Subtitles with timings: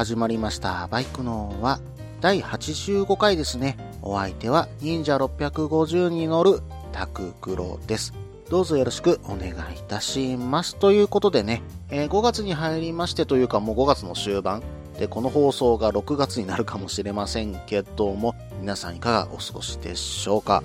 [0.00, 0.88] 始まりました。
[0.90, 1.78] バイクのは
[2.22, 3.76] 第85回ですね。
[4.00, 8.14] お相手は忍者650に乗るタククロです。
[8.48, 9.54] どうぞよろしくお願いい
[9.86, 10.76] たします。
[10.76, 14.62] ということでね、えー5月に入りましてというかもう5月の終盤
[14.98, 20.62] で、この放送が6月になるかもしれませんけども、皆さんいかがお過ごしでしょうか？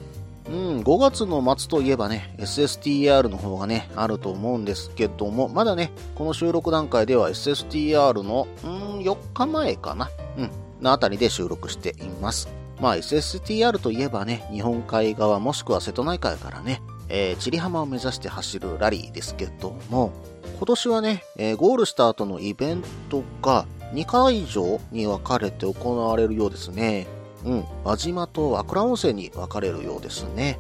[0.47, 12.47] うん、5月の末といえばね、SSTR の方がね、あると思うんですけども、まだね、この収録段階では SSTR の、うん、4日前かなうん、のあたりで収録しています。
[12.79, 20.11] まあ SSTR といえばね、日本海側もしくは瀬戸内海からね、えー、千里浜を目指して走るラリーですけども、
[20.57, 27.07] 今年はね、えーゴールした後のイベントが2会場に分かれて行われるようですね。
[27.45, 30.59] うん、輪島と和倉温泉に分かれるようですね。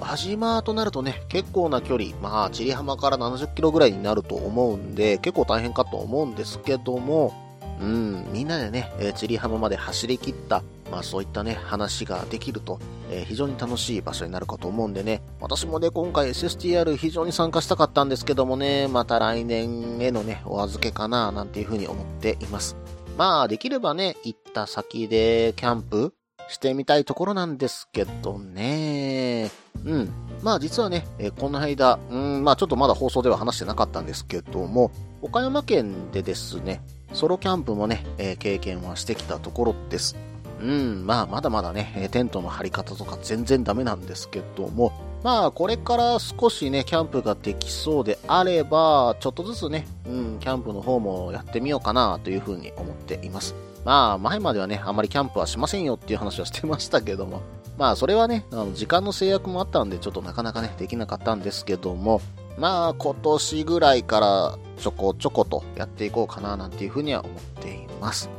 [0.00, 7.32] 輪島となるとね、結構な距離、まあ、千里浜から70キロぐらいになると思うんで、結構大変かと思うんですけども、
[7.80, 12.78] うん、みんなでね、えー千里浜まで走り切った、まあそういったね、話ができると、
[13.10, 22.76] えー非常に楽しい場所になるかと思うんでね、私もね、今回 SSTR 非常に参加したかったんですけどもね、また来年へのね、お預けかな、なんていうふうに思っています。
[23.16, 26.14] まあ、できればね、行った先でキャンプ
[26.48, 29.50] してみたいところなんですけどね。
[29.84, 30.10] うん。
[30.42, 34.90] まあ実はね、えーこの間、うん、まあちょっとまだ放送では話してなかったんですけども、
[35.22, 40.16] 岡山県でですね、ソロキャンプもね、えー経験はしてきたところです。
[40.60, 53.54] うん、まあまだまだね、えテントの張り方とか全然ダメなんですけども、まあこれから少しね、キャンプができそうであれば、ちょっとずつね、うん、キャンプの方もやってみようかなというふうに思っています。
[53.84, 57.42] まあ前まではね、あまりキャンプはしませんよっていう話はしてましたけども、
[57.76, 62.20] まあそれはね、あの時間の制約もあったんで、ちょっとなかなかね、できなかったんですけども、
[62.58, 68.30] まあ今年ぐらいからちょこちょことやっていこうかななんていうふうには思っています。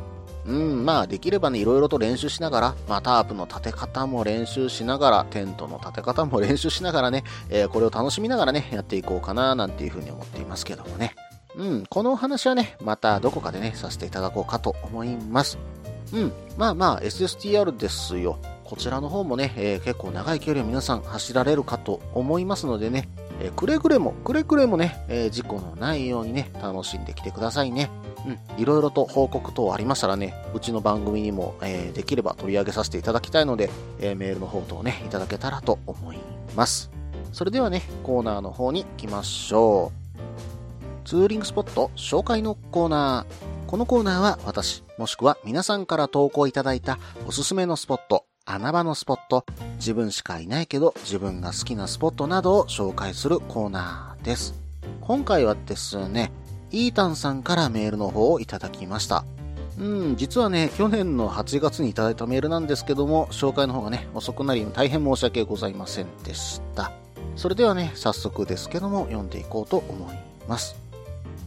[0.47, 11.15] うん、まあできればね、いろいろと練習しながら、まあタープの立て方も練習しながら、テントの立て方も練習しながらね、えーこれを楽しみながらね、やっていこうかななんていうふうに思っていますけどもね。
[11.57, 15.57] うん、このお話はね、またどこかでね、させていただこうかと思います。
[16.13, 18.37] うん、まあまあ SSTR ですよ。
[18.63, 23.07] こちらの方もね、えー結構長い距離を皆さん走られるかと思いますのでね、
[23.39, 27.89] えーくれぐれも、くれぐれもね、えー事故のないようにね、楽しんできてくださいね。
[28.25, 36.17] うん、いろいろと報告等ありましたらね、うちの番組にも、えできれば取り上げさせていただきたいので、えメールの方等ね、いただけたらと思い
[36.55, 36.89] ます。
[37.31, 40.04] それではね、コーナーの方に行きましょう。
[41.05, 43.69] ツーリングスポット紹介のコーナー。
[43.69, 49.45] このコーナーは私、もしくは皆さんから投稿いただいたおすすめのスポット、穴場のスポット、
[49.75, 54.55] 自分しかいないけど自分が好きなスポットなどを紹介するコーナーです。
[55.01, 56.31] 今回はですね、
[56.71, 59.25] イータンさんからメールの方をいただきました。
[59.77, 66.91] うん、実はね、去年の8月にいただいたメールなんですけども、紹介の方がね、遅くなり大変申し訳ございませんでした。
[67.35, 70.17] それではね、早速ですけども、読んでいこうと思い
[70.47, 70.84] ます。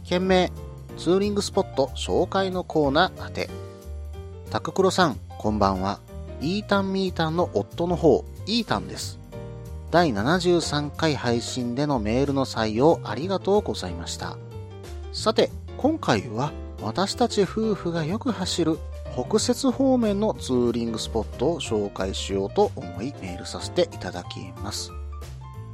[0.09, 0.51] 件名、
[0.97, 3.49] ツーリングスポット紹介のコーナー宛て。
[4.49, 5.99] タククロさん、こんばんは。
[6.41, 9.19] イータンミータンの夫の方、イータンです。
[9.91, 14.35] 第73回配信でのメールの採用ありがとうございました。
[15.13, 18.79] さて、今回は私たち夫婦がよく走る
[19.13, 24.91] 北摂方面のツーリングスポットを紹介しようと思いメールさせていただきます。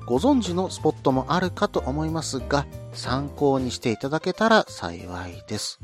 [0.05, 5.79] ご存知のスポットもあるかと思いますが、参考にしていただけたら幸いです。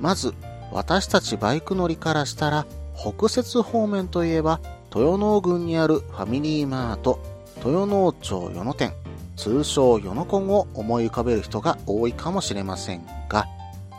[0.00, 0.34] まず、
[0.72, 2.66] 私たちバイク乗りからしたら、
[2.96, 4.60] 北摂方面といえば、
[4.94, 7.20] 豊能郡にあるファミリーマート、
[7.58, 8.92] 豊能町与野店、
[9.36, 13.46] 通称与野コンを思い浮かべる人が多いかもしれませんが、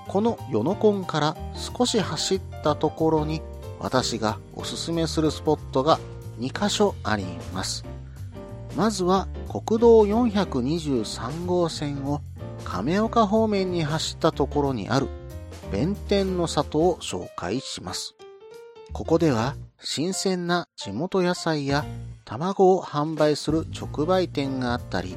[0.07, 3.41] この与野コンから少し走ったところに、
[3.79, 5.99] 私がおすすめするスポットが
[6.39, 7.94] 2カ所あります。
[8.75, 12.21] まずは国道423号線を
[12.65, 15.07] 亀岡方面に走ったところにある
[15.71, 18.15] 弁天の里を紹介します。
[18.91, 21.85] ここでは新鮮な地元野菜や
[22.25, 25.15] 卵を販売する直売店があったり、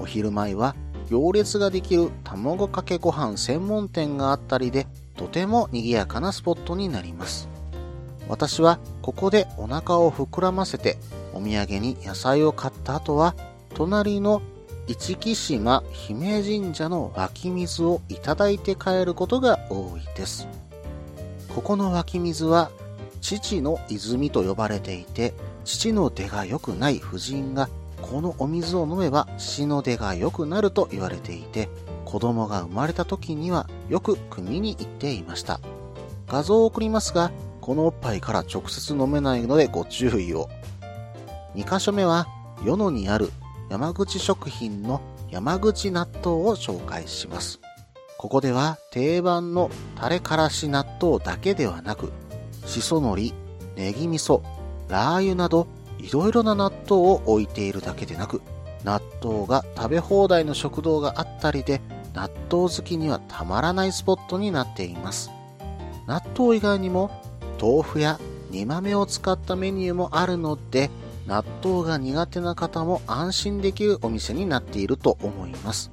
[0.00, 0.74] お昼前は
[1.08, 7.48] 行列ができる卵かけご飯専門店があったりで、とても賑やかなスポットになります。
[8.28, 10.98] 私はここでお腹を膨らませて
[11.32, 13.34] お土産に野菜を買った後は、
[13.74, 14.42] 隣の
[14.86, 20.48] 市木島姫神社の湧き水をいただいて帰ることが多いです。
[21.54, 22.70] ここの湧き水は
[23.20, 25.34] 父の泉と呼ばれていて、
[25.64, 27.68] 父の出が良くない婦人が
[28.00, 31.68] このお水を飲めば死の出が良くなると言われていて、
[32.04, 35.60] 子供が生まれた時にはよく汲みに行っていました。
[36.26, 37.30] 画像を送りますが、
[37.60, 40.48] このおっぱいから直接飲めないのでご注意を。
[41.54, 42.26] 2箇所目は、
[42.64, 43.30] 与野にある
[43.70, 45.00] 山口食品の
[45.30, 47.60] 山口納豆を紹介します。
[48.16, 52.12] ここでは定番のタレからし納豆だけではなく、
[52.66, 53.34] しそ海苔、
[53.76, 54.42] ネギ味噌、
[54.88, 55.68] ラー油など
[55.98, 58.42] いろいろな納豆を置いているだけでなく、
[58.84, 61.80] 納豆が食べ放題の食堂があったりで、
[62.14, 65.30] 納豆好きにはたまらないスポットになっています。
[66.06, 67.10] 納豆以外にも、
[67.60, 68.18] 豆腐や
[68.50, 70.90] 煮豆を使ったメニューもあるので、
[71.28, 75.92] 納豆が苦手な方も安心できるお店になっていると思います。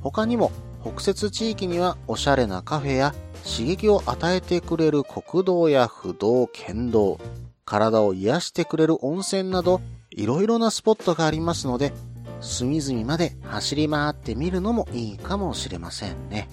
[0.00, 3.12] 他にも、北摂地域にはおしゃれなカフェや
[3.44, 7.18] 刺激を与えてくれる国道や不動、県道、
[7.64, 9.80] 体を癒してくれる温泉など、
[10.10, 11.92] いろいろなスポットがありますので、
[12.40, 16.48] 隅々まで走り回ってみるのもいいかもしれませんね。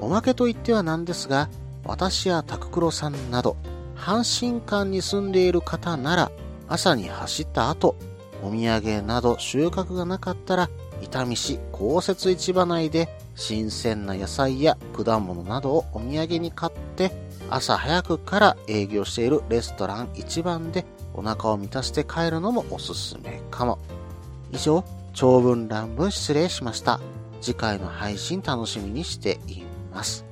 [0.00, 1.50] おまけといってはなんですが、
[1.84, 3.58] 私やタククロさんなど、
[3.94, 6.32] 阪神間に住んでいる方なら、
[6.68, 7.96] 朝に走った後、
[8.42, 10.70] お土産など収穫がなかったら、
[11.02, 17.12] 伊丹市公設市場内で新鮮な野菜や果物などをお土産に買って
[17.50, 20.84] 朝早くから営業しているレストラン一番で
[21.14, 23.78] お腹を満たして帰るのもおすすめかも。
[24.52, 24.84] 以上、
[25.14, 27.00] 長文乱文失礼しました。
[27.40, 29.62] 次回の配信楽しみにしてい
[29.92, 30.24] ます。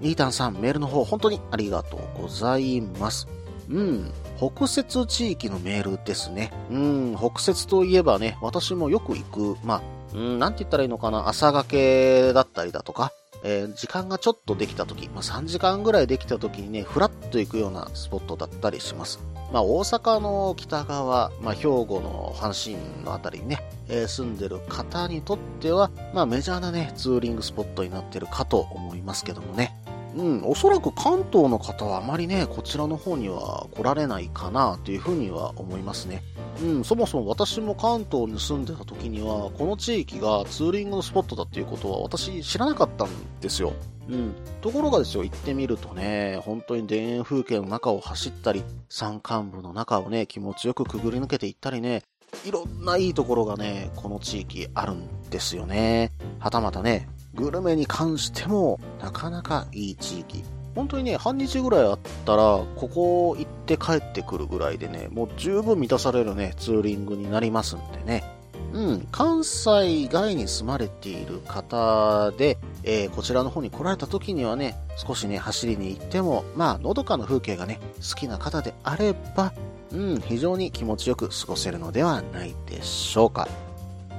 [0.00, 3.26] イータンさん、メールの方本当にありがとうございます。
[3.70, 6.52] うん、北摂地域のメールですね。
[6.70, 9.82] うん、北摂といえばね、私もよく行く、まあ、
[10.14, 13.12] うん、なんて言ったらいいのかな、朝がけだったりだとか、
[13.44, 19.20] えー、時間がちょっとできた時、まあ、3時間ぐらいできた時にね、ふらっと行くようなスポットだったりします。
[19.52, 29.74] まあ、大阪の北側、まあ、兵庫の阪神のあたりにね、えー、住んでる方にとっては、まあ、メジャーなね、ツーリングスポットになってるかと思いますけどもね。
[30.16, 36.22] うん、おそらく関東の方はあまりね、こちらの方には来られないかなというふうには思いますね。
[36.62, 43.08] うん、そもそも私も関東に住んでた時には、この地域がツーリングのスポットだっていうことは私知らなかったん
[43.40, 43.72] ですよ。
[44.08, 44.34] うん。
[44.60, 52.02] ところがですよ、行ってみるとね、本当に田園風景の中を走ったり、山間部の中をね、気持ちよくくぐり抜けていったりね、
[52.44, 56.12] いろんないいところがね、この地域あるんですよね。
[56.38, 57.08] はたまたね、
[57.38, 60.42] グルメに関しても、なかなかいい地域。
[60.74, 68.24] 本当にね、半日ぐらいあったら、ここ行って帰ってくるぐらいでね、もう十分満たされるね、ツーリングになりますんでね。
[68.72, 79.52] うん、関西外に住まれている方で、えー、こちらの方に来られた時にはね、少しね、走りに行っても、まあ、のどかな風景がね、好きな方であれば、
[79.92, 83.48] うん、非常に気持ちよく過ごせるのではないでしょうか。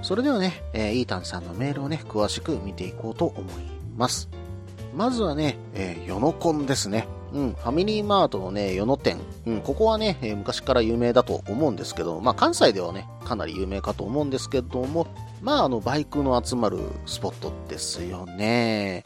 [0.01, 3.63] それではね、えー、イータンさんのメールをね、詳しく見ていこうと思い
[3.97, 4.29] ます。
[4.95, 7.07] まずはね、えー、ヨノコンですね。
[7.31, 9.19] うん、ファミリーマートのね、ヨノ店。
[9.45, 15.07] うん、ここはね、えー、昔から有名だと思うんですけど、まあ関西ではね、かなり有名かと思うんですけども、
[15.41, 19.03] まああの、バイクの集まるスポットですよね。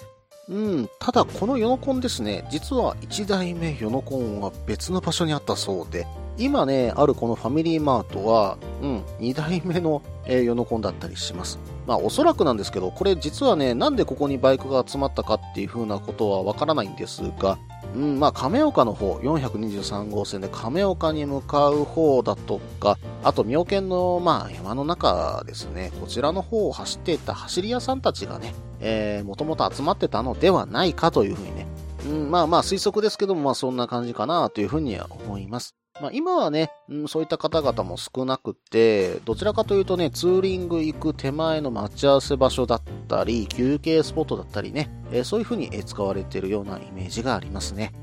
[0.49, 6.05] うん、ただこのヨノコンですね、実は1代目ヨノコンは別の場所にあったそうで、
[6.37, 11.59] 今ね、あるこのファミリーマートは、うん、2代目の、えー、ヨノコンだったりします。
[11.85, 17.59] まあおそらくなんですけど、これ実はね、なんでここにバイクが集まったかっていう風なことはわからないんですが、
[17.95, 31.67] うん、まあ亀岡の方、423号線で亀岡に向かう方だとか、あと妙見の、まあ山の中ですね、こちらの方を走っていた走り屋さんたちがね、えー、もともと集まってたのではないかという風にね、
[32.07, 35.75] うん、まあまあ推測ですけども、まあそんな感じかなという風には思います。
[36.01, 47.93] まあ、今はね、うん、そういった方々も少なくて、どちらかというとね、ツーリング行く手前の待ち合わせ場所だったり、休憩スポットだったりね、えー、そういう風に使われているようなイメージがありますね。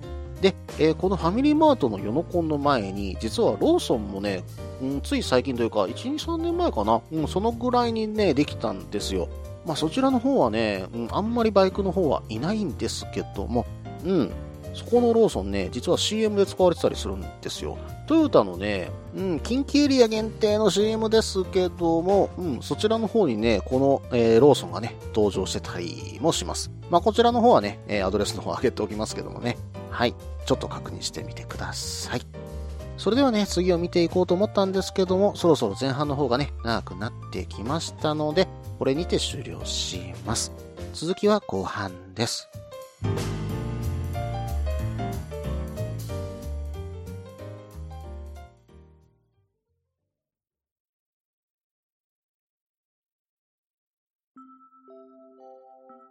[0.40, 4.44] で、えー、このファミリーマートのヨノコンの前に、実はローソンもね、
[4.80, 9.28] うん、つい最近というか、1、2、3年前かな、うん、そのぐらいにね、できたんですよ。
[9.66, 13.66] まあそちらの方はね、うん、あんまりバイクの方はいないんですけども、
[14.04, 14.32] うん、
[14.72, 17.76] そこのローソンね、実は CM で使われてたりするんですよ。
[18.06, 23.78] トヨタのね、うん、近畿エリア限定の CM ですけども、うん、そちらの方にね、こ
[24.10, 26.70] の、えー、ローソンがね、登場してたりもします。
[26.88, 29.56] まあ、こちらの方はね、えー、アドレスの方上げておきますけどもね。
[29.90, 30.14] はい。
[30.46, 32.22] ちょっと確認してみてください。
[32.96, 38.46] それではね、次を見ていこうと思ったんですけども、そろそろ前半の方がね、長くなってきましたので、
[38.78, 40.52] これにて終了します。
[40.92, 42.48] 続きは後半です。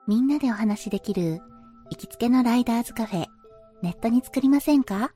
[0.07, 1.39] みんなでお話しできる
[1.91, 3.25] 行きつけのライダーズカフェ、
[3.81, 5.11] ネットに作りませんか？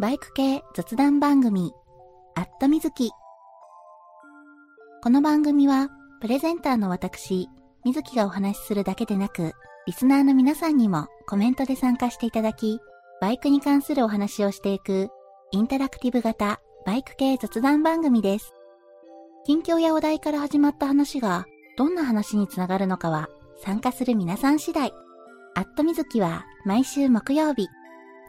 [0.00, 1.72] バイク系雑談番組、
[2.34, 3.10] アットみずき。
[5.02, 5.90] この番組は、
[6.20, 7.48] プレゼンターの私、
[7.84, 9.52] みずきがお話しするだけでなく、
[9.86, 12.80] リスナーの皆さんにもコメントで参加していただき、
[13.20, 15.10] バイクに関するお話をしていく、
[15.50, 18.54] インタラクティブ型バイク系雑談番組です。
[19.44, 23.28] 近況やお題から始まった話が、どんな話につながるのかは
[23.64, 24.92] 参加する皆さん次第。
[25.54, 27.68] アットみずきは毎週木曜日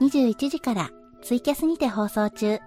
[0.01, 0.89] 21時から
[1.21, 2.59] ツイキャスにて放送中。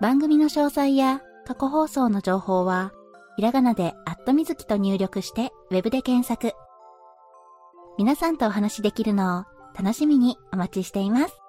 [0.00, 2.92] 番組の詳細や過去放送の情報は、
[3.36, 6.54] ひらがなでアットみずきと入力してウェブで検索。
[7.98, 9.44] 皆さんとお話しできるのを
[9.78, 11.41] 楽しみにお待ちしています。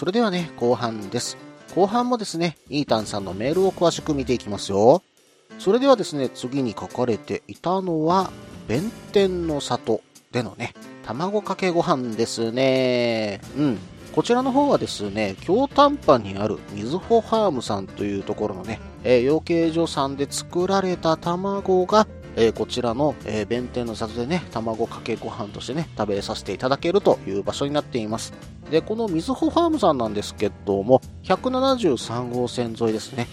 [0.00, 1.36] それではね、後半です。
[1.74, 5.02] 後半もですね、イータンさんのメールを詳しく見ていきますよ。
[5.58, 8.30] それではですね、次に書かれていたのは、
[8.66, 10.00] 弁天の里
[10.32, 10.72] でのね、
[11.04, 13.42] 卵かけご飯ですね。
[13.58, 13.78] うん。
[14.14, 22.06] こちらの方はですね、京丹波にあるみずほファームさんというところのね、え、養鶏場さんで作られた卵が、
[22.36, 28.32] え、こちらの、え、弁天の里でね、卵かけご飯としてね、食べさせていただけるという場所になっています。
[28.70, 33.26] で、このみずほファームさんなんですけども、173号線沿いですね。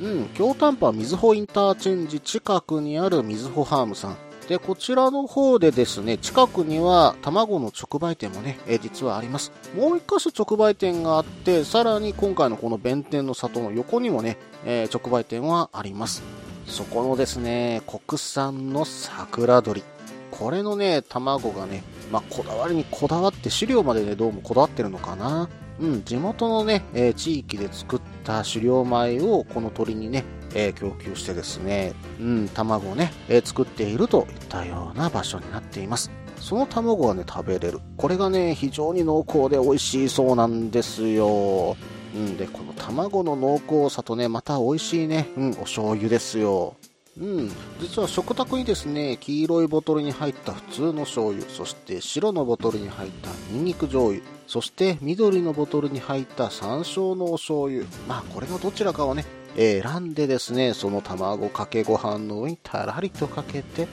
[0.00, 4.16] うん、京丹波みずほインターチェンジ近くにあるみずほファームさん。
[4.48, 9.52] で、こちらの方でですね、近くには卵の直売店もね、え、実はあります。
[9.76, 16.47] もう一箇所直売店があって、さらに今回のこの弁天の里の横にもね、えー、直売店はあります。
[16.68, 19.82] そこのですね、国産の桜鶏。
[20.30, 21.82] これのね、卵がね、
[22.12, 25.48] まあ、こだわりにこだわって飼料までね、どうもこだわってるのかな。
[25.80, 36.10] うん、地元のね、えー、地域で作った飼料米をこの鳥にね、えー、供給してですね、うん、卵をね、えー、作っているといったような場所になっています。
[36.40, 37.80] その卵がね、食べれる。
[37.96, 41.76] これがね、非常に濃厚で美味しいそうなんですよ。
[42.14, 46.76] うん、で、この卵の濃厚さとね、また美味しいね、うん、お醤油ですよ。
[47.20, 47.50] うん、
[47.80, 57.84] 実は食卓にですね、黄色いボトルに入った普通の醤油、そして白のボトルに入ったニンニク醤油、そして緑のボトルに入った山椒のお醤油。
[58.06, 59.24] まあ、これのどちらかをね、
[59.56, 63.88] 選んでですね、その卵かけご飯の上にたらりとかけて、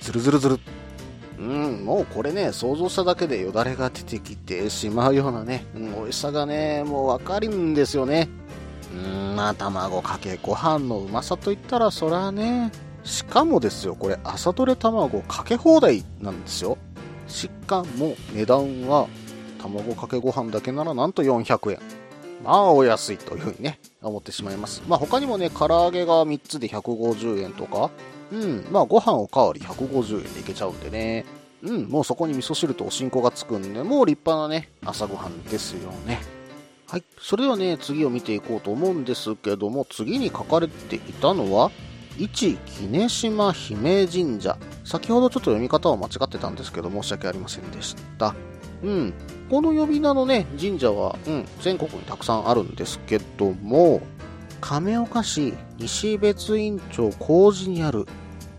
[0.00, 0.60] ズルズルズル。
[1.42, 1.44] う
[1.82, 8.28] ん、もうこれね、想像しただけでよだれが出てきてしまうようなね、うん、美味しさがね、もうわかるんですよね。
[8.94, 12.70] うんまあ卵かけご飯のうまさといったらそらね
[13.04, 16.78] しかもですよこれ朝どれ卵かけ放題なんですよ。
[17.26, 19.08] しかも値段は
[19.58, 21.78] 卵かけご飯だけならなんと400円。
[22.44, 24.82] まあお安いというふうにね思ってしまいます。
[24.86, 27.90] まあ他にもね唐揚げが3つで150円とか
[28.32, 31.24] うんまあご飯おかわり150円でいけちゃうんでね
[31.62, 36.20] うんもうそこに味噌汁とおしんこがつくんでもう立派なね朝ごはんですよね
[36.92, 37.04] はい。
[37.18, 41.70] それではね、次を見ていこうと思うんですけども、次に書かれていたのは、
[42.18, 44.58] 一杵島姫神社。
[44.84, 48.34] 先ほどちょっと読み方を間違ってたんですけど、申し訳ありませんでした。
[48.82, 49.14] うん。
[49.48, 54.02] この呼び名のね、神社は、うん、全国にたくさんあるんですけども、
[54.60, 58.06] 亀岡市西別院町麹寺にある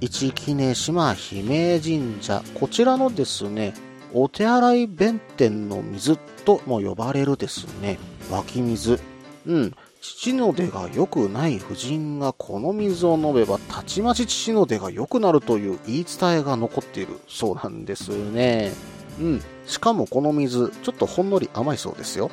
[0.04, 2.44] 一杵島姫神社。
[2.56, 3.74] こちらのですね、
[4.14, 7.98] お手洗い弁天の水とも呼ばれるですね、
[8.30, 9.00] 湧き水。
[9.46, 9.74] うん。
[10.02, 18.74] 父の出が良くない婦人がこの水を飲めば、たちまち父の出が良くなるという言い伝えが残っているそうなんですね。
[19.22, 19.42] うん。
[19.66, 22.30] しかもこの水、ちょっとほんのり甘いそうですよ。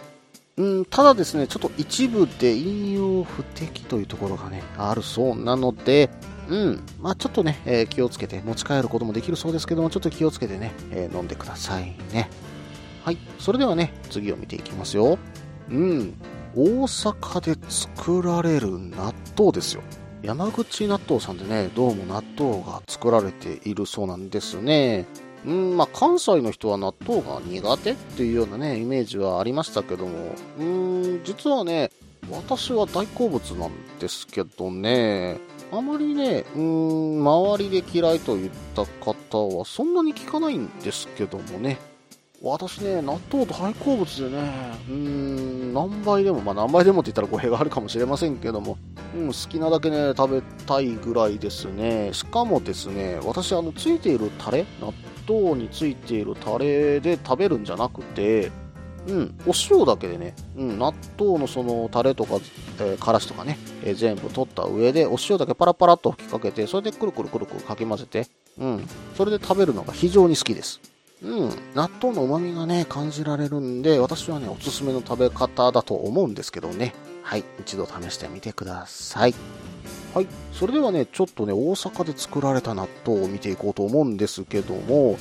[0.57, 6.11] うん、ただですね、ちょっと一部で引用不適というところがね、あるそうなので、
[6.51, 6.83] うん。
[7.01, 12.29] まあちょっとね、えー気をつけて、持ち帰ることもできるそうですけども、ちょっと気をつけてね、えー飲んでくださいね。
[13.05, 13.19] はい。
[13.39, 15.19] それではね、次を見ていきますよ。
[15.71, 16.15] うん。
[16.57, 19.83] 大阪で作られる納豆ですよ。
[20.23, 25.07] 山口納豆さんでね、どうも納豆が作られているそうなんですね。
[25.47, 31.91] うん、まあ関西の人は納豆が苦手っていうようなね、イメージはありましたけども、うん、実はね、
[32.31, 35.39] 私は大好物なんですけどね、
[35.73, 41.79] あまりね、うーん、周りで嫌いと言った方はそんなに聞かないんですけどもね。
[42.43, 44.39] 私ね、納豆大好物でね、
[44.89, 48.79] うーん、何倍でも、まあ何倍でもって言ったら語弊があるかもしれませんけども、
[49.15, 52.11] うん、好きなだけね、食べたいぐらいですね。
[52.15, 54.95] しかもですね、私、あの、ついているタレ、納
[55.29, 58.51] 豆についているタレで食べるんじゃなくて、
[59.07, 62.37] うん、お塩だけでね、うん、納豆のそのタレとか、
[62.79, 68.27] えーからしとかね、え全部取った上で、お塩だけパラパラっと吹きかけて、それでくるくるくるくるかき混ぜて、
[68.59, 70.81] うん、それで食べるのが非常に好きです。
[71.23, 76.95] うん、納豆の旨味がね、感じられるんで、私はね、おすすめの食べ方だと思うんですけどね。
[77.23, 79.35] はい、一度試してみてください。
[80.15, 85.19] はい、それではね、ちょっとね、大阪で作られた納豆を見ていこうと思うんですけども、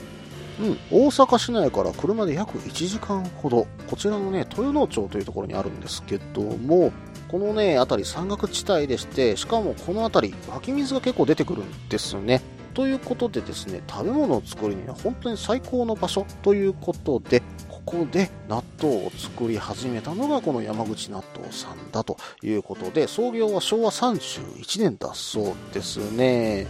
[0.59, 6.91] うん、大阪市内から車で約1時間ほど、こちらのね、豊能町というところにあるんですけども、
[7.29, 12.41] このね、辺り山岳地帯でして、しかもこの辺り、湧き水が結構出てくるんですね。
[12.73, 26.65] ということでですね、食べ物を作るには本当に最高の場所ということで、ここで納豆を作り始めたのがこの山口納豆さんだということで、創業は昭和31年だそうですね。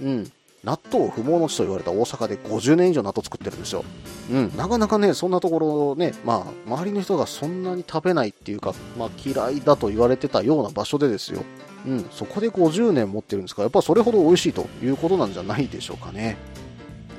[0.00, 0.32] うん。
[0.64, 3.84] 納豆不毛の地と言われた大阪で50年以上納豆作ってるんですよ。
[4.32, 4.56] うん。
[4.56, 11.42] なかなかね、そんなところね、まあ、周りの人がそんなに食べないっていうか、まあ嫌いだと言われてたような場所でですよ。
[11.86, 12.06] うん。
[12.10, 16.38] そこで50年持ってるんですから、やっぱそれほど美味しいということなんじゃないでしょうかね。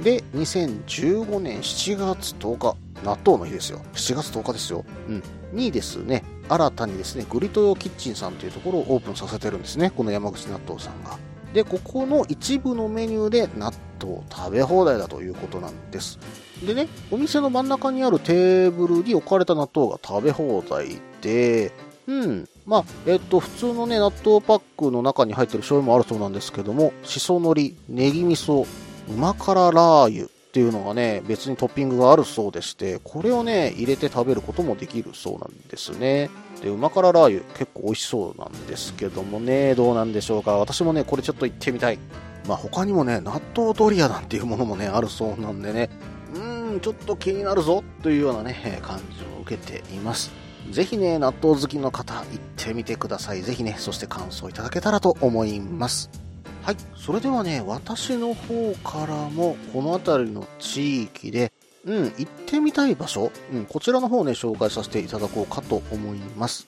[0.03, 3.79] で、2015年7月10日、納豆の日ですよ。
[3.93, 4.83] 7月10日ですよ。
[5.07, 5.23] うん。
[5.53, 9.91] にですね、新たにですね、グリトヨキッチンさんというところをオープンさせてるんですね。
[9.91, 11.17] この山口納豆さんが。
[11.55, 16.19] で、ここの一部のメニューで納豆食べ放題だということなんです。
[16.67, 21.71] でね、お店の真ん中にあるテーブルに置かれた納豆が食べ放題で、
[22.07, 22.49] うん。
[22.65, 28.67] まあ、えっと、普通のね、納豆パックの中に入ってる醤油もあるそうなんですけども、しそ海苔、ネギ味噌、
[29.07, 36.29] 旨辛ラー油っていうのがね、別にトッピングがあるそうでして、これをね、入れて食べることもできるそうなんですね。
[36.61, 40.53] で、旨辛ラー油結構美味しそうなんですけどもね、どうなんでしょうか。
[40.53, 41.99] 私もね、これちょっと行ってみたい。
[42.47, 45.89] まあ他にもね、納豆ドリアなんていうものもね、あるそうなんでね、
[46.33, 50.31] うーん、ちょっと気になるぞというようなね、感じを受けています。
[50.71, 53.41] ぜひね、納豆好きの方、行ってみてください。
[53.41, 56.24] ぜひね、そして感想いただけたらと思います。
[56.65, 56.77] はい。
[56.95, 61.53] それではね、私の方からも、この辺りの地域で、
[61.85, 66.65] うん、行ってみたい場所、うん、こちらの方をね、紹介させていただこうかと思います。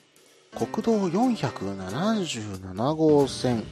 [0.54, 3.64] 国道477号線、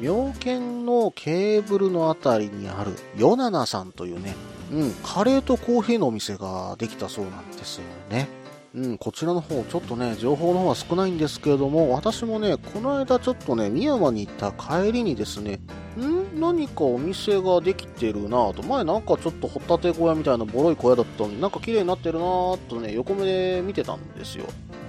[0.00, 4.34] 妙見のケーブルのあたりにある、ヨナナさんというね、
[4.72, 8.26] うん、カレーとコーヒーのお店ができたそうなんですよね。
[8.74, 15.60] うん、こちらの方、ちょっとね、情報の方は少ないんですけれども、私もね、この間ちょっとね、宮山に行った帰りにですね、
[15.96, 16.40] ん？
[16.40, 24.46] 何かお店ができてるなぁと、前なんかちょっとホタテ小屋みたいなボロい小屋だったのになんか綺麗になってるなぁとね、横目で見てたんですよ。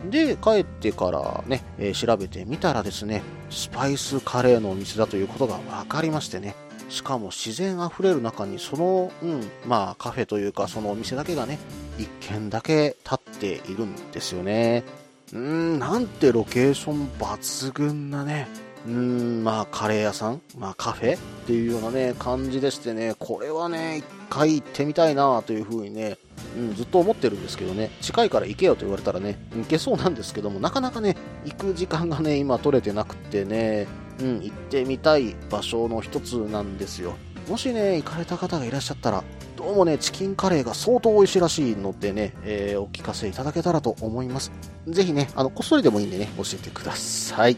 [0.09, 3.21] で、帰ってからね、えー調べてみたらですね、
[3.51, 6.55] スパイスカレーのお店だということが分かりましてね、
[6.89, 11.59] しかも自然あふれる中にその、うん、まあカフェというかそのお店だけがね、
[11.97, 14.83] 一軒だけ立っているんですよね。
[15.33, 18.47] うん、なんてロケーション抜群なね、
[18.87, 26.17] うん、まあカレー屋さん、まあカフェっていうようなね、感じでしてね、これはね、一回行ってみたいなというふうにね、
[26.55, 33.87] うん、ずっと思ってるんですけどね、近いから行けよと言われたらね、行けそうなんですけども、なかなかね、行く時間がね、今取れてなくてね、
[34.19, 37.15] うん、行ってみたい場所の一つなんですよ。
[37.47, 39.23] もしね、行かれた方がいらっしゃったら、
[39.55, 44.51] どうもね、チキンカレーが相当美味しいらしいのでね、えーお聞かせいただけたらと思います。
[44.87, 47.57] ぜひね、あの、こっそりでもいいんでね、教えてください。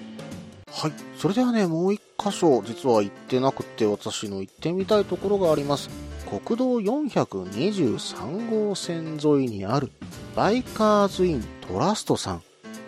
[0.69, 0.91] はい。
[1.17, 5.89] それではね、もう一箇所、実は行ってなくて、私の行ってみたいところがあります。
[6.28, 9.89] 国道423号線沿いにある、
[10.36, 12.41] バイカーズイントラストさん。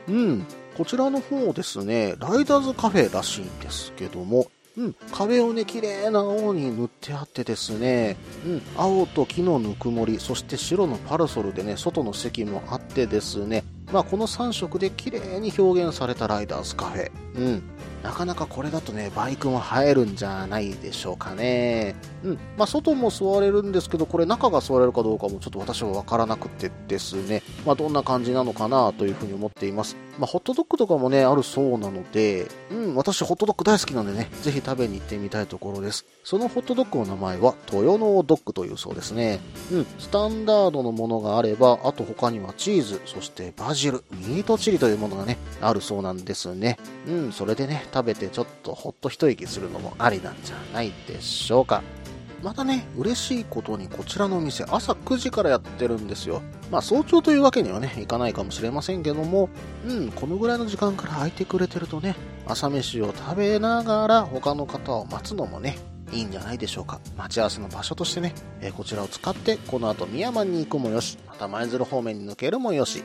[0.10, 0.46] うん。
[0.78, 4.48] こちらの方ですね、ライダーズカフェらしいんですけども、
[4.80, 8.16] うん、壁をね、綺麗な青に塗ってあってですね、
[8.46, 17.12] うん、青と木のぬくもり、そして白のパラソルでね、外の席もあってですね、まあこの3色で綺麗に表現されたライダースカフェ。
[17.36, 17.64] うん。
[18.04, 21.96] なかなかこれだとね、バイクも映えるんじゃないでしょうかね。
[22.24, 22.40] うん。
[22.58, 27.44] まあ、外も座れるんですけど、これ中が座れるかどうかもちょっと私はわからなくてですね。
[27.66, 29.96] まあ、どんな感じなのかなというふうに思っています。
[30.18, 36.06] まあ、ホットドッグとかもね、あるそうなので、うん、私ホットドッグ大好きなんでね、ぜひ食べに行ってみたいところです。
[36.24, 39.40] そのホットドッグの名前は、豊能ドッグというそうですね。
[39.72, 46.78] うん、スタンダードのものがあれば、あと他にはチーズ、そしてバジル、ミートチリというものがね、あるそうなんですね。
[47.08, 51.84] うん、それでね、食べてちょっとほっと一息するのもありなんじゃないでしょうか。
[52.44, 56.42] またね、嬉しいことにこちらのお店、朝9時からやってるんですよ。
[56.72, 59.50] まあ、早朝というわけにはね、いかないかもしれませんけども、
[59.86, 62.16] うん、このぐらいの時間から空いてくれてるとね、
[62.48, 65.78] 朝飯を食べながら他の方を待つのもね、
[66.12, 67.02] いいんじゃないでしょうか。
[67.18, 73.04] 待ち合わせの場所としてね、えー、こちらを使って、この後宮山に行くもよし、また舞鶴方面に抜けるもよし、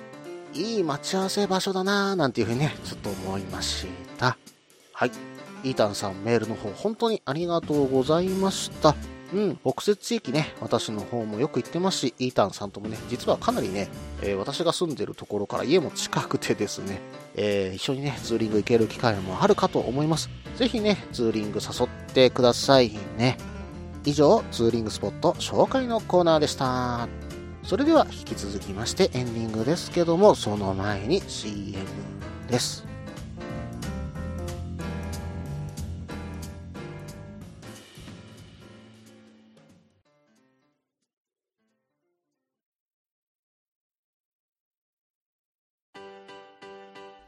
[0.55, 4.03] いい待ち合わせ場所だなぁ、なんていうふうにね、ちょっと思いました。
[4.94, 5.11] はい。
[5.64, 8.94] イータンさんメールの方、本当にありがとうございました。
[9.33, 13.88] うん、北摂地域ね、私の方もよく行ってますし、イータンさんともね、実はかなりね、
[14.22, 17.00] えー、私が住んでるところから家も近くてですね、
[17.35, 20.30] えー、一緒にね、ツーリング行ける機会もあるかと思います。
[20.57, 23.37] ぜひね、ツーリング誘ってくださいね。
[24.04, 27.09] 以上、ツーリングスポット紹介のコーナーでした。
[27.64, 31.85] それでは引き続きましてエンディングですけども、その前に CM
[32.48, 32.93] です。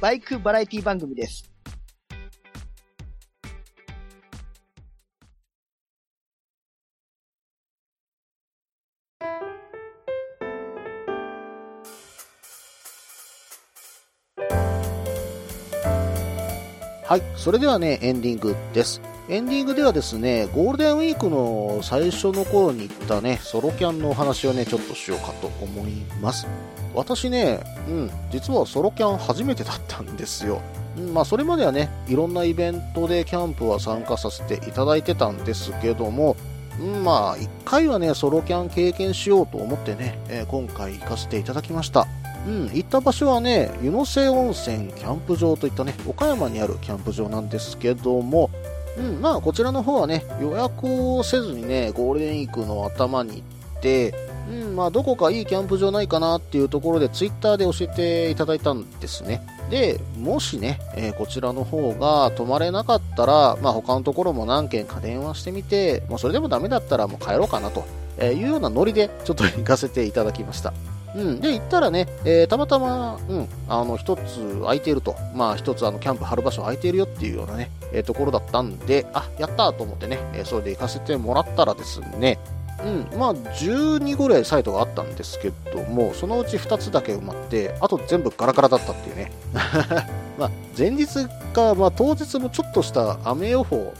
[0.00, 1.50] バイクバラエティ番組です。
[17.04, 19.02] はい、それではね、エンディングです。
[19.30, 26.48] エンディングではですね、ゴールデンウィークの最初の頃に行ったね、ソロキャンのお話をね、ちょっとしようかと思います。
[26.96, 30.60] 私ね、うん、実はソロキャン初めてだったんですよ。
[30.98, 36.36] うん、まあ、それまではね、いろんなイベントでキャンプは参加させていただいてたんですけども、
[36.80, 42.08] うん、まあ、一回はね、ソロキャン経験しようと思ってね、えー、今回行かせていただきました。
[42.48, 48.50] うん、行った場所はね、湯の瀬温泉キャンプ場といったね、岡山にあるキャンプ場なんですけども、
[48.98, 50.84] うん、まあ、こちらの方はね、予約
[51.16, 54.14] をせずにね、ゴールデンウィークの頭に行って、
[54.50, 59.46] うん、まあ、どこかいいキャンプ場ないかなっていうところで、ツイッターで教えていただいたんですね。
[59.70, 67.84] で、もしね、えー、こちらの方が泊まれなかったら、まあ、他のところも何件か電話してみて、まあ、それでもダメだったらもう帰ろうかなと
[68.20, 70.72] えいうようなノリでちょっと行かせていただきました。
[71.14, 71.40] うん。
[71.40, 75.16] で、行ったらね、えー、たまたま、うん、あの、一つ空いていると。
[75.34, 82.38] まあ、一つあの、キャンプ張る場所空いているよっていうようなね、え、ところだったんで、あ、やったと思ってね、え、それで行かせてもらったらですね、
[82.84, 89.32] うん、まあ、12ぐらいサイトがあったんですけども、そのうち2つだけ埋まって、あと全部ガラガラだったっていうね。
[90.38, 91.06] まあ、前日
[91.52, 93.92] か、まあ、当日もちょっとした雨予報、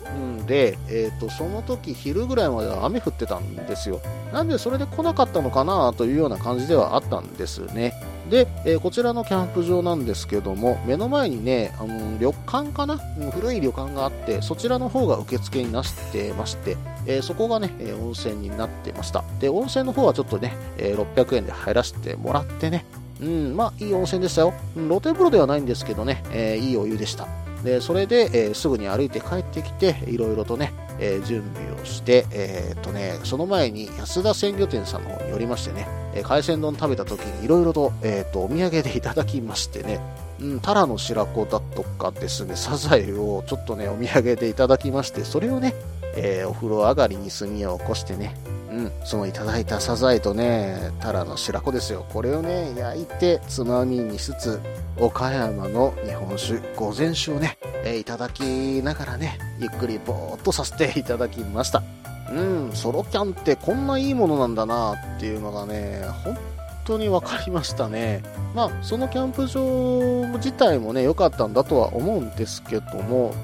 [0.51, 4.01] で、えーと、その時昼ぐらいまでは雨降ってたんですよ。
[4.33, 7.95] なんでそれで来なかったのかなというような感じではあったんですね。
[8.31, 12.99] で、えー、こちらのキャンプ場なんですけども、目の前にね、あの旅館かな、
[13.33, 19.25] 古い旅館があって、そちらの方が受付になってまして、えー、そこがね、え温泉になってました。
[19.41, 22.87] で、温泉の方はちょっとね、え600円で入らせてもらってね、
[23.21, 24.55] うん、まあ、いい温泉でしたよ。
[24.75, 27.27] 露天風呂ではないんですけどね、え、いいお湯でした。
[27.63, 40.01] で、それで、えー、すぐに歩いて帰ってきて、いろいろとね、えー、準備をして、えー、っとね、その前に安田鮮魚店さんの方に寄りましてね、え海鮮丼食べた時にいろいろと、えっと、お土産でいただきましてね、
[40.41, 45.75] うん、タラの白子だとかですね、サザエをちょっとね、お土産でいただきまして、それをね、
[46.17, 48.35] えお風呂上がりに炭を起こしてね、
[48.71, 52.07] うん、そのいただいたサザエとね、タラの白子ですよ。
[52.13, 54.61] これをね、焼いて、つまみにしつつ、
[54.97, 61.83] 岡山の日本酒、午前酒をね、えー、いただきながらね、ゆっくりぼーっとさせていただきました。
[62.31, 66.39] うん、ソロキャンってこんないいものなんだなっていうのがね、本
[66.85, 68.23] 当に分かりましたね。
[68.55, 73.35] まあ、そのキャンプ場自体もね、良かったんだとは思うんですけども、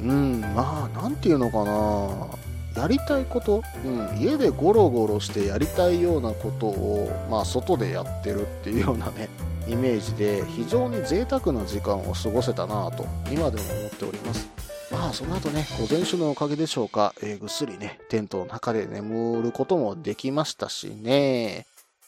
[0.00, 2.51] うん、まあ、なんていうのかな。
[2.76, 9.28] やりたいこと、うん、家でゴロゴロしてやりたいようなことを、まあ、外でやってるっていうようなね、
[9.68, 14.48] イメージで、非常に贅沢な時間を過ごせたなぁと、今でも思っております。
[14.90, 21.66] まあ、その後ね、午前酒のおかげでしょうか、えーぐっすりね、テントの中で眠ることもできましたしね。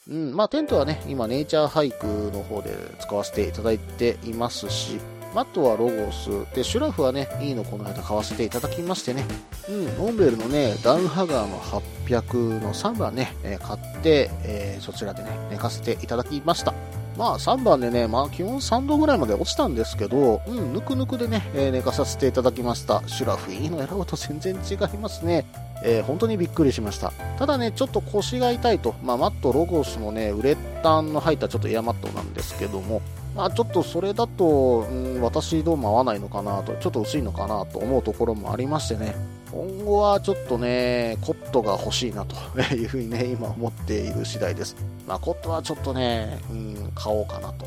[0.08, 4.98] うん、まあ、テントはね、今、ネイチャーハイクの方で使わせていただいていますし、
[5.34, 9.24] マットはロゴス、で、シュラフはね、いいのこの間買わせていただきましてね、
[9.68, 16.72] うん、モンベルのね、ダウンハガーの800の3番ね、え買って、えーそちらでね、寝かせていただきました。
[17.16, 23.02] まあ3番でね、まあ気温3度ぐらいまで落ちたんですけど、うん、ぬくぬくでね、えー寝かさせていただきました。
[23.08, 25.46] シュラフいいの選ぶと全然違いますね。
[25.82, 27.12] えー本当にびっくりしました。
[27.38, 33.02] ただね、ちょっと腰が痛いと、まあマットロゴスのね、ウレタンの入ったちょっとエアマットなんですけども、
[33.34, 39.14] まあちょっとそれだと、うん、私どうも合わないのかなと、ちょっと薄いのかなと思うところもありましてね、
[39.50, 42.36] 今後はちょっとね、コットが欲しいなと
[42.74, 44.76] いうふうにね、今思っている次第です。
[45.06, 47.66] まあコットはちょっとね、うん、買おうかなと。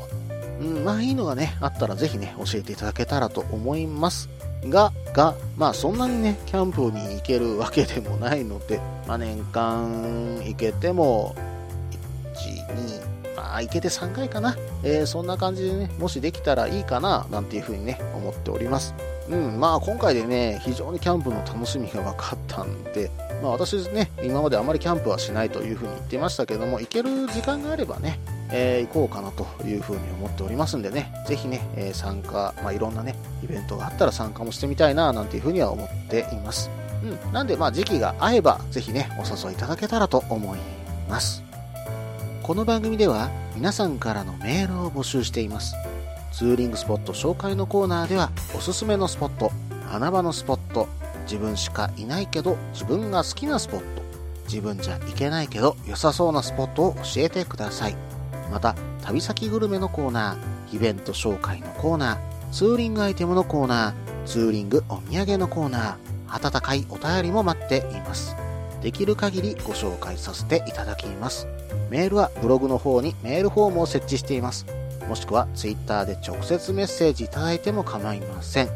[0.60, 4.28] うん、まあいいのがね、あったらぜひね、教えていただけたらと思います。
[4.64, 11.34] が、が、まあそんなにね、キャンプに行けるわけでもないので、まあ年間行けても、
[12.34, 13.17] 1、2、
[13.58, 14.56] あ行けて3回かな。
[14.82, 18.94] えーそんな感じでね、もしできたらいいかな、なんていうふうにね、思っております。
[19.28, 23.10] うん、まあ今回でね、非常にキャンプの楽しみが分かったんで、
[23.42, 28.18] まあ私ね、今まであまりキャンプはしないというふうに言ってましたけども、行ける時間があればね、
[28.50, 36.70] えー行こうかなというふうに思っておりますんでね、ぜひね、えー参加、まあいろんなね、イベントがあったら参加もしてみたいな、なんていうふうには思っています。
[37.02, 40.58] うん、なんでまあ時期が合えば、ぜひね、お誘いいただけたらと思い
[41.08, 41.47] ます。
[42.48, 45.74] この番組では皆さんからのメールを募集しています。
[46.32, 49.52] ツーリングスポット紹介のコーナーではおすすめのスポット、
[49.92, 50.88] 穴場のスポット、
[51.24, 54.02] 自分しかいないけど自分が好きなスポット、
[54.44, 57.96] 自分じゃ行けないけど良さそうなスポットを教えてください。
[58.50, 62.18] また、旅先グルメのコーナー、イベント紹介のコーナー、
[62.50, 68.34] ツーリングアイテムのコーナー、ツーリングお土産のコーナー、温かいお便りも待っています。
[68.82, 71.46] できる限りご紹介させていただきます。
[71.90, 74.66] メールはブログの方にメールフォームを設置しています。
[75.08, 78.68] もしくはツイッターで直接メッセージいただいても構いません。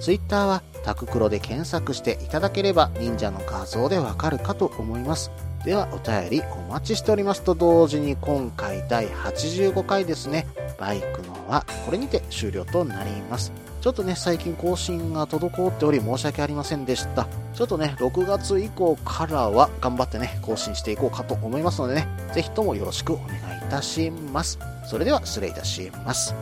[0.00, 5.30] ツイッターはタククロで検索していただければ忍者の画像でわかるかと思います。
[5.64, 10.46] ではお便りお待ちしておりますと同時に今回第85回ですね。
[10.78, 13.63] バイクのはこれにて終了となります。
[13.84, 17.28] ちょっとね、最近更新が滞っており申し訳ありませんでした。
[17.52, 24.58] ちょっとね、6月以降からは頑張ってね、更新していこうかと思いますのでね、ぜひともよろしくお願いいたします。
[24.86, 26.34] それでは失礼いたします。